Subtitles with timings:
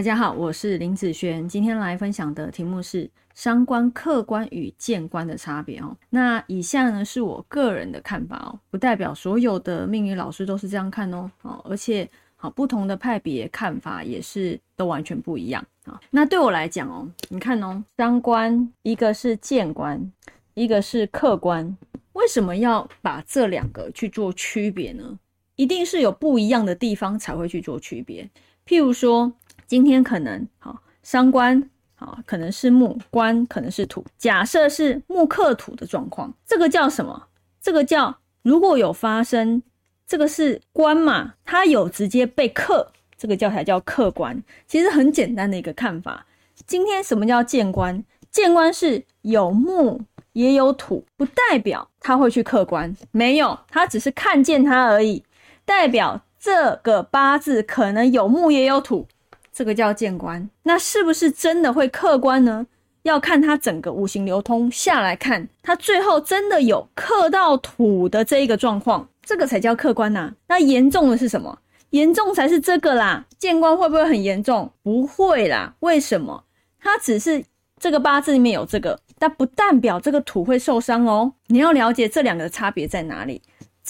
[0.00, 5.94] 大家好，我是林子轩，今天来分享的题目是伤官、客观与见官的差别哦。
[6.08, 11.30] 那以下呢是我个人的看法哦，不代表所有的命理老师都是这样看哦。
[11.42, 16.00] 哦，而且好不同的派别看法也是都完全不一样啊。
[16.08, 20.10] 那对我来讲哦，你看哦，伤官一个是见官，
[20.54, 21.76] 一个是客观，
[22.14, 25.18] 为什么要把这两个去做区别呢？
[25.56, 28.26] 一定是有不一样的地方才会去做区别，
[28.66, 29.30] 譬如说。
[29.70, 34.04] 今天可能好伤官好，可能是木官，可能是土。
[34.18, 37.28] 假设是木克土的状况，这个叫什么？
[37.62, 39.62] 这个叫如果有发生，
[40.08, 41.34] 这个是官嘛？
[41.44, 44.42] 它有直接被克，这个叫才叫客观。
[44.66, 46.26] 其实很简单的一个看法。
[46.66, 48.02] 今天什么叫见官？
[48.32, 50.00] 见官是有木
[50.32, 55.22] 也有土，不代表他会去客观，没有，他只是看见它而已。
[55.64, 59.06] 代表这个八字可能有木也有土。
[59.52, 62.66] 这个叫见官，那是不是真的会客观呢？
[63.02, 70.34] 要看它整个五行流通下来看，它最后真的有克到土的这一个状况，这个才叫客观呐。
[70.48, 71.58] 那严重的是什么？
[71.90, 73.24] 严重才是这个啦。
[73.38, 74.70] 见官会不会很严重？
[74.82, 75.74] 不会啦。
[75.80, 76.44] 为什么？
[76.78, 77.42] 它只是
[77.78, 81.32] 这个八字里面有这个，但不代表这个土会受伤哦。
[81.46, 83.40] 你要了解这两个差别在哪里。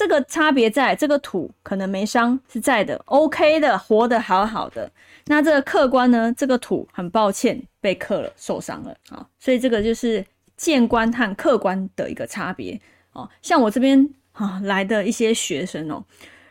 [0.00, 4.90] 这个差别在这个土可能没伤是在的，OK 的，活得好好的。
[5.26, 6.32] 那这个客观呢？
[6.34, 9.26] 这个土很抱歉被克了，受伤了啊。
[9.38, 10.24] 所以这个就是
[10.56, 12.80] 见官和客观的一个差别
[13.12, 13.28] 哦。
[13.42, 16.02] 像我这边啊来的一些学生哦，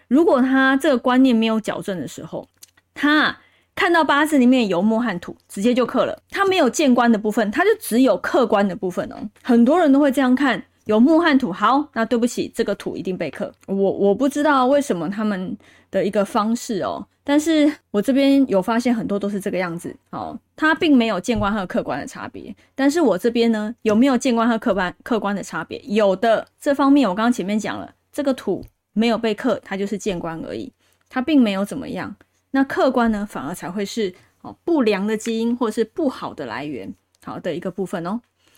[0.08, 2.48] 如果他这个观念没有矫正的时候，
[2.94, 3.36] 他
[3.74, 6.22] 看到八字里面有木和土，直接就克了。
[6.30, 9.28] 他没有见官的部分，他就只有客观的部分哦。
[9.42, 10.64] 很多人都会这样看。
[10.90, 13.54] 有木和土，好，那对不起，这个土一定被克。
[13.68, 15.56] 我我不知道为什么他们
[15.92, 22.56] 的一个方式哦，但是我这边有发现很多都是这个样子，哦，它并没有见官和客观的差别。
[22.74, 25.80] 但是我这边呢，有没有见官和客观客观的差别？
[25.86, 30.74] 有的，这方面我刚刚前面讲了，这个土没有被克，它就是见官而已，
[31.08, 32.16] 它并没有怎么样。
[32.50, 34.12] 那客观呢，反而才会是
[34.42, 36.92] 哦不良的基因或者是不好的来源，
[37.24, 38.20] 好的一个部分哦。